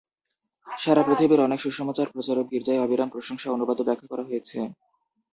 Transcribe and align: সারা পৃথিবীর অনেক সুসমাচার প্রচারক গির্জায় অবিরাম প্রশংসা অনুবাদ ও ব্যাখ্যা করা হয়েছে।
সারা 0.67 1.01
পৃথিবীর 1.03 1.39
অনেক 1.39 1.59
সুসমাচার 1.61 2.07
প্রচারক 2.13 2.45
গির্জায় 2.51 2.81
অবিরাম 2.81 3.09
প্রশংসা 3.11 3.47
অনুবাদ 3.51 3.77
ও 3.79 3.87
ব্যাখ্যা 3.87 4.07
করা 4.11 4.23
হয়েছে। 4.23 4.57